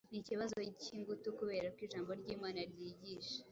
[0.09, 3.37] Ni ikibazo cy’ingutu kubera ko Ijambo ry’Imana ryigisha